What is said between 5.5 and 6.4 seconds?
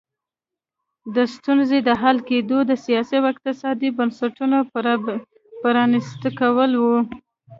پرانیست